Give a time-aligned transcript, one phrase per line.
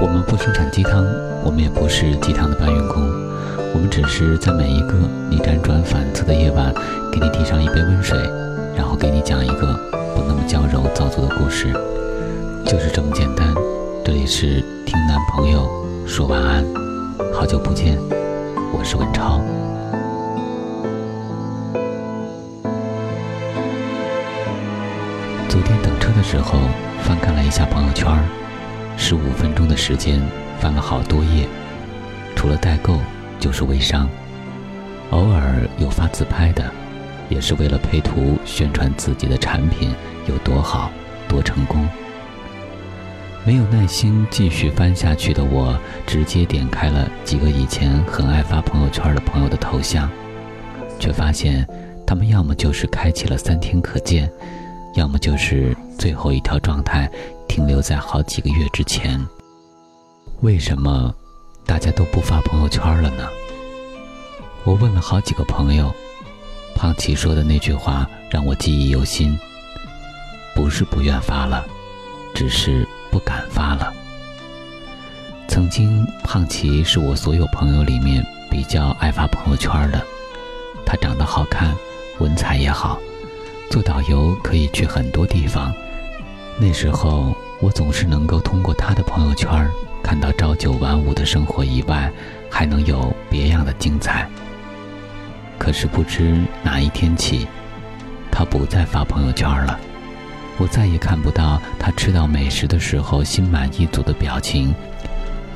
[0.00, 1.04] 我们不生产鸡汤，
[1.44, 3.02] 我们也不是鸡汤的搬运工，
[3.74, 4.94] 我们只是在每一个
[5.28, 6.72] 你辗转反侧的夜晚，
[7.12, 8.18] 给你递上一杯温水，
[8.74, 9.78] 然后给你讲一个
[10.16, 11.70] 不那么娇柔造作的故事，
[12.64, 13.46] 就是这么简单。
[14.02, 15.68] 这里是听男朋友
[16.06, 16.64] 说晚安，
[17.34, 17.98] 好久不见，
[18.72, 19.38] 我是文超。
[25.46, 26.58] 昨天等车的时候，
[27.02, 28.08] 翻看了一下朋友圈
[29.00, 30.20] 十五分钟的时间
[30.60, 31.48] 翻了好多页，
[32.36, 32.98] 除了代购
[33.40, 34.06] 就是微商，
[35.08, 36.70] 偶尔有发自拍的，
[37.30, 39.90] 也是为了配图宣传自己的产品
[40.28, 40.92] 有多好、
[41.26, 41.88] 多成功。
[43.42, 50.10] 没有耐心继续翻下去的我，直接点开了几个以前很爱发朋友圈的朋友的头像，
[50.98, 51.66] 却发现
[52.06, 54.30] 他们要么就是开启了三天可见。
[54.94, 57.08] 要么就是最后一条状态
[57.50, 59.20] 停留在好几个月之前。
[60.40, 61.12] 为什么
[61.66, 63.28] 大家都不发朋友圈了呢？
[64.62, 65.92] 我问了好几个朋友，
[66.76, 69.36] 胖琪说的那句话让我记忆犹新。
[70.54, 71.66] 不是不愿发了，
[72.32, 73.92] 只是不敢发了。
[75.48, 80.00] 曾经，胖琪是我所有朋友里面比较爱发朋友圈的。
[80.86, 81.74] 他长得好看，
[82.20, 83.00] 文采也好。
[83.72, 85.72] 做导游可以去很多地方，
[86.58, 89.68] 那时候我总是能够通过他的朋友圈
[90.02, 92.10] 看到朝九晚五的生活以外，
[92.50, 94.28] 还能有别样的精彩。
[95.58, 97.46] 可是不知哪一天起，
[98.30, 99.78] 他不再发朋友圈了，
[100.56, 104.74] 我再也看不到他吃到美食的时候心满意足的表情，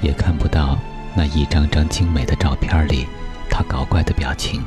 [0.02, 0.78] 也看不到
[1.14, 3.06] 那一张张精美的照片里
[3.48, 4.62] 他搞怪的表情。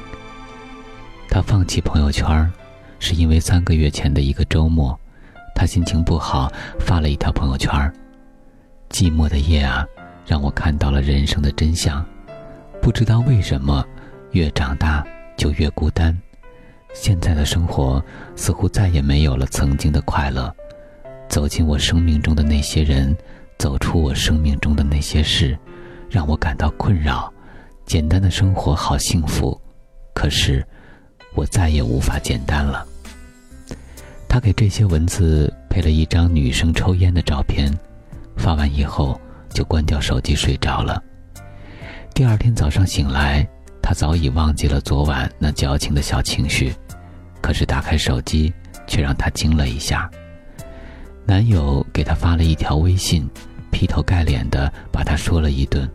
[1.30, 2.52] 他放弃朋友圈。
[3.00, 5.00] 是因为三个月前的一个周末，
[5.58, 7.72] 他心情不好，发了一条朋友圈
[8.92, 9.84] 寂寞的夜啊，
[10.24, 12.06] 让我看到了人生的真相。
[12.80, 13.84] 不知道为什么，
[14.34, 15.04] 越长大
[15.36, 16.16] 就越孤单。
[16.94, 18.04] 现在的生活
[18.36, 20.56] 似乎再也没有了曾经的快乐。
[21.28, 23.18] 走进我生命中的那些人，
[23.58, 25.58] 走出我生命中的那些事，
[26.08, 27.34] 让我感到困扰。
[27.84, 29.60] 简单的生活好幸福，
[30.14, 30.64] 可是。
[31.36, 32.84] 我再也无法简单了。
[34.38, 37.76] 他给这些文字配了一张女生抽烟的照片，
[38.36, 41.02] 发完以后就关掉手机睡着了。
[42.14, 43.44] 第二天早上醒来，
[43.82, 46.72] 他早已忘记了昨晚那矫情的小情绪，
[47.42, 48.54] 可是打开手机
[48.86, 50.08] 却让他惊了一下。
[51.26, 53.28] 男友给她发了一条微信，
[53.72, 55.90] 劈头盖脸的把她说了一顿。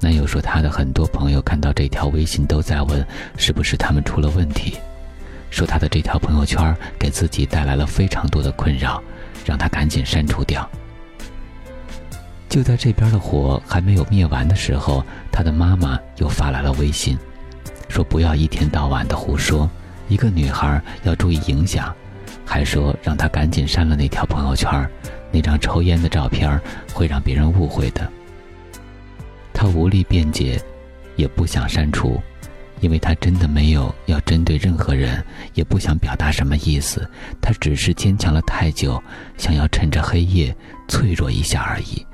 [0.00, 3.06] 男友说，他的很多朋友看到这条微信都在问，
[3.36, 4.78] 是不是他们出了问题？
[5.54, 9.00] 说他的这条朋友圈给自己带来了非常多的困扰，
[9.44, 10.68] 让他赶紧删除掉。
[12.48, 17.16] 就在这边的火还没有灭完的时候，他的妈妈又发来了微信，
[17.88, 19.70] 说不要一天到晚的胡说，
[20.08, 21.94] 一个女孩要注意影响，
[22.44, 24.90] 还说让他赶紧删了那条朋友圈，
[25.30, 26.60] 那张抽烟的照片
[26.92, 28.10] 会让别人误会的。
[29.52, 30.60] 他无力辩解，
[31.14, 32.20] 也不想删除，
[32.84, 35.24] 因为他真的没有要针对任何人，
[35.54, 37.08] 也不想表达什么意思。
[37.40, 39.02] 他只是坚强了太久，
[39.38, 40.54] 想要趁着黑夜
[40.86, 42.04] 脆弱一下而已。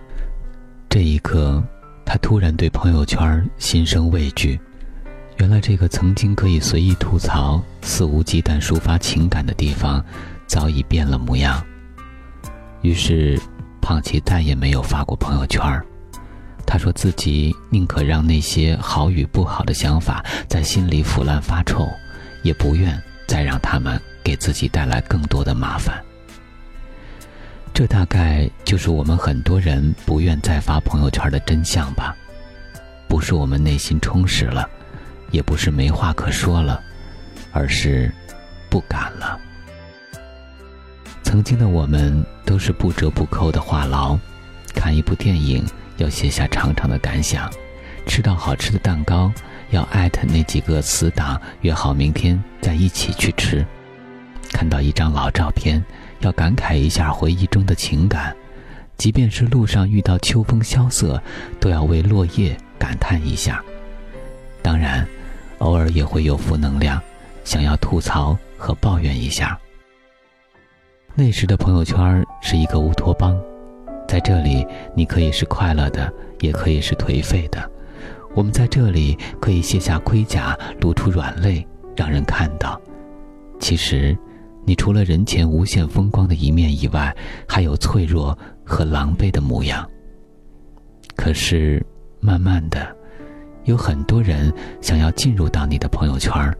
[0.88, 1.60] 这一刻，
[2.06, 4.60] 他突然对朋友圈心生畏惧。
[5.38, 10.00] 原来，这个曾经可以随意吐槽、肆无忌惮抒发情感的地方，
[10.46, 11.60] 早已变了模样。
[12.82, 13.36] 于是，
[13.80, 15.60] 胖琪再也没有发过朋友圈。
[16.72, 21.88] 他说自己宁可让那些好与不好的想法在心里腐烂发臭，
[22.44, 26.00] 也不愿再让他们给自己带来更多的麻烦。
[27.74, 32.16] 这大概就是我们很多人不愿再发朋友圈的真相吧。
[33.08, 34.70] 不是我们内心充实了，
[35.32, 36.80] 也不是没话可说了，
[37.50, 38.14] 而是
[38.70, 39.36] 不敢了。
[41.24, 44.16] 曾经的我们都是不折不扣的话痨，
[44.72, 45.66] 看一部电影。
[46.00, 47.50] 要写下长长的感想，
[48.06, 49.30] 吃到好吃的蛋糕，
[49.70, 53.64] 要艾特那几个死党，约好明天再一起去吃。
[54.50, 55.84] 看到一张老照片，
[56.20, 58.34] 要感慨一下回忆中的情感，
[58.96, 61.22] 即便是路上遇到秋风萧瑟，
[61.60, 63.62] 都要为落叶感叹一下。
[64.62, 65.06] 当然，
[65.58, 67.00] 偶尔也会有负能量，
[67.44, 69.58] 想要吐槽和抱怨一下。
[71.14, 73.38] 那时的朋友圈是一个乌托邦。
[74.10, 77.70] 在这里，你可以是快乐的，也可以是颓废的。
[78.34, 81.64] 我们在这里可以卸下盔甲，露出软肋，
[81.94, 82.80] 让人看到。
[83.60, 84.18] 其实，
[84.64, 87.16] 你除了人前无限风光的一面以外，
[87.46, 89.88] 还有脆弱和狼狈的模样。
[91.14, 91.80] 可是，
[92.18, 92.84] 慢慢的，
[93.62, 96.52] 有很多人想要进入到你的朋友圈儿，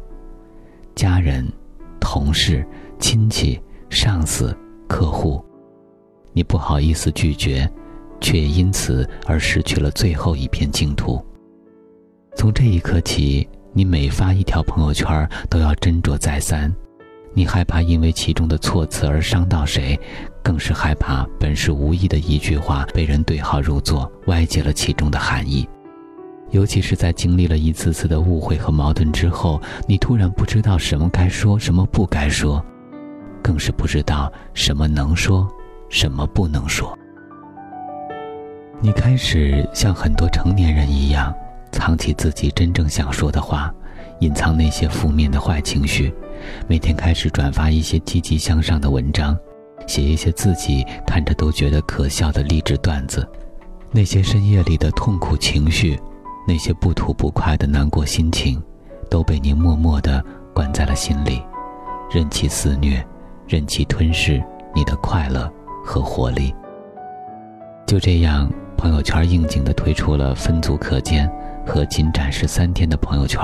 [0.94, 1.44] 家人、
[1.98, 2.64] 同事、
[3.00, 4.56] 亲戚、上司、
[4.86, 5.44] 客户，
[6.32, 7.70] 你不好意思拒绝，
[8.20, 11.24] 却也因此而失去了最后一片净土。
[12.36, 16.72] 从这一刻起，你每发一条朋友圈都要斟酌再三。
[17.32, 19.98] 你害怕因为其中的措辞而伤到谁，
[20.42, 25.68] 更是害怕本是无意的一句话被人对号入座，歪解了其中的含义。
[26.50, 32.64] 尤其是在经历了一次次的误会和矛盾之后，你突然不知道什么该说，什么不该说，
[33.40, 35.48] 更是不知道什么能说，
[35.90, 36.96] 什么不能说。
[38.80, 41.34] 你开始像很多成年人一样，
[41.70, 43.70] 藏起自己真正想说的话，
[44.20, 46.14] 隐藏那些负面的坏情绪。
[46.66, 49.36] 每天开始转发一些积极向上的文章，
[49.86, 53.28] 写一些自己看着都觉得可笑的励志段子。
[53.90, 56.00] 那些深夜里的痛苦情绪，
[56.48, 58.62] 那些不吐不快的难过心情，
[59.10, 61.42] 都被你默默地关在了心里，
[62.10, 63.04] 任其肆虐，
[63.46, 64.42] 任其吞噬
[64.74, 65.52] 你的快乐
[65.84, 66.54] 和活力。
[67.86, 71.30] 就这样，朋友圈应景地推出了分组可见
[71.66, 73.40] 和仅展示三天的朋友圈。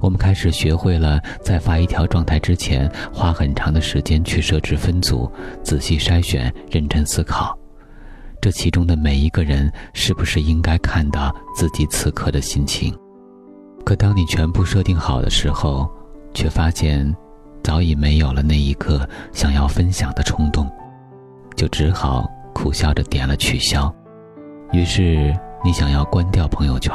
[0.00, 5.30] 我们开始学会了在发一条状态之前，花很长的时间去设置分组，
[5.62, 7.56] 仔细筛选，认真思考，
[8.40, 12.94] 这其中的每一个人是不是应该看到自己此刻的心情？
[13.82, 15.88] 可当你全部设定好的时候，
[16.34, 17.14] 却发现
[17.62, 20.70] 早已没有了那一刻想要分享的冲动，
[21.54, 23.94] 就只好苦笑着点了取消。
[24.72, 25.34] 于是
[25.64, 26.92] 你想要关掉朋友圈。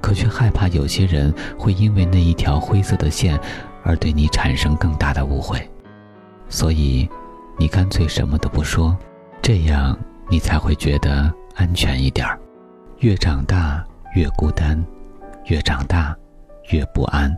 [0.00, 3.38] 可却害怕有些人会因为那一条灰色的线，
[3.84, 5.56] 而对你产生更大的误会，
[6.48, 7.08] 所以，
[7.56, 8.96] 你干脆什么都不说，
[9.40, 9.96] 这样
[10.28, 12.36] 你才会觉得安全一点儿。
[12.98, 13.84] 越长大
[14.16, 14.84] 越孤单，
[15.44, 16.16] 越长大
[16.70, 17.32] 越不安。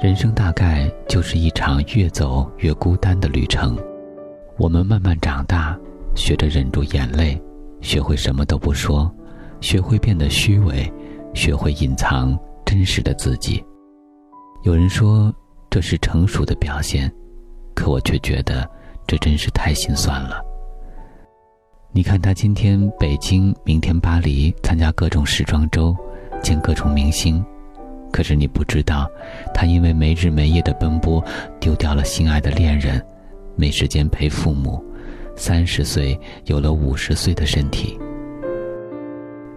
[0.00, 3.78] 人生大概就是一场越走越孤单的旅程。
[4.60, 5.74] 我们慢慢长大，
[6.14, 7.40] 学着忍住眼泪，
[7.80, 9.10] 学会什么都不说，
[9.62, 10.92] 学会变得虚伪。
[11.32, 13.64] 学会隐藏真实的自己。
[14.64, 15.32] 有人说
[15.70, 17.10] 这是成熟的表现，
[17.74, 18.68] 可我却觉得
[19.06, 20.42] 这真是太心酸了。
[21.90, 25.96] 你看他今天北京，明天巴黎，参加各种时装周，
[26.42, 27.42] 见各种明星，
[28.12, 29.08] 可是你不知道，
[29.54, 31.24] 他因为没日没夜的奔波，
[31.58, 33.02] 丢掉了心爱的恋人，
[33.60, 34.82] 没时间陪父母，
[35.36, 38.00] 三十岁有了五十岁的身体。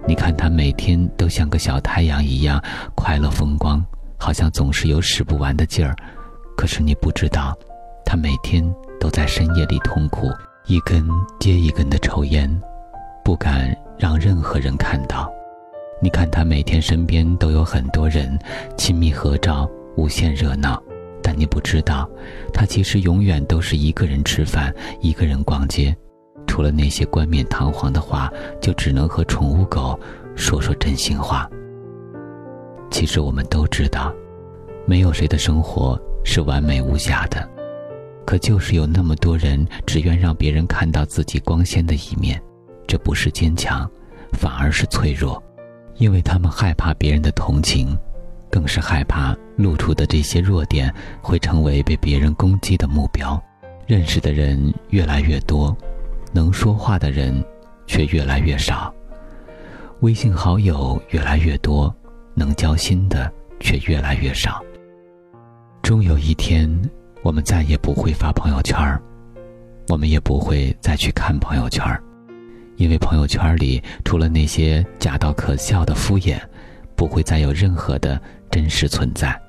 [0.05, 2.61] 你看他每天都像个小太阳一样
[2.95, 3.81] 快乐风光，
[4.19, 5.95] 好像总是有使不完的劲儿。
[6.57, 7.57] 可是你不知道，
[8.05, 8.61] 他每天
[8.99, 10.27] 都在深夜里痛苦，
[10.65, 11.07] 一根
[11.39, 12.61] 接一根的抽烟，
[13.23, 15.31] 不敢让任何人看到。
[16.01, 18.37] 你看他每天身边都有很多人，
[18.77, 19.65] 亲密合照，
[19.95, 20.83] 无限热闹。
[21.23, 22.07] 但你不知道，
[22.53, 25.95] 他其实永远都是一个人吃饭，一个人逛街。
[26.45, 28.29] 除了那些冠冕堂皇的话，
[28.61, 29.97] 就只能和宠物狗
[30.35, 31.49] 说说真心话。
[32.91, 34.13] 其实我们都知道，
[34.85, 37.49] 没有谁的生活是完美无瑕的，
[38.25, 42.39] 可就是有那么多人只愿让别人看到自己光鲜的一面，
[42.85, 43.89] 这不是坚强，
[44.33, 45.41] 反而是脆弱，
[45.95, 47.97] 因为他们害怕别人的同情，
[48.51, 53.41] 更是害怕露出的这些弱点会成为被别人攻击的目标。
[53.85, 55.75] 认识的人越来越多。
[56.35, 57.45] 能说话的人
[57.85, 58.91] 却越来越少，
[59.99, 61.95] 微信好友越来越多，
[62.33, 64.59] 能交心的却越来越少。
[65.83, 66.67] 终有一天，
[67.21, 68.99] 我们再也不会发朋友圈儿，
[69.89, 72.01] 我们也不会再去看朋友圈儿，
[72.77, 76.41] 因为朋友圈里除了那些假到可笑的敷衍，
[76.95, 78.19] 不会再有任何的
[78.49, 79.39] 真实存在。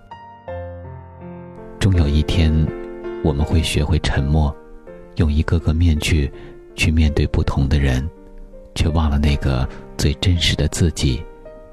[1.85, 2.51] 终有一天，
[3.23, 4.57] 我们会学会沉默，
[5.17, 6.33] 用一个个面具。
[6.75, 8.09] 去面对不同的人，
[8.75, 11.23] 却忘了那个最真实的自己，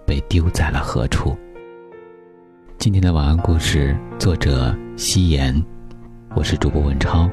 [0.05, 1.33] 被丢在了何处。
[2.77, 5.55] 今天的晚安故事作者夕颜，
[6.35, 7.29] 我是主播文超。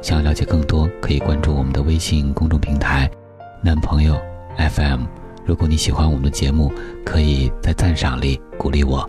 [0.00, 3.08] 想要了解更多，可以关注我们的微信公众平台
[3.62, 4.18] “男朋友
[4.56, 5.02] FM”。
[5.44, 6.72] 如果你喜欢我们的节目，
[7.04, 9.08] 可以在赞赏里鼓励我。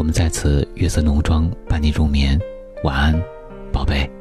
[0.00, 2.40] 我们在此月色浓妆伴你入眠
[2.84, 3.22] 晚安
[3.70, 4.19] 宝贝。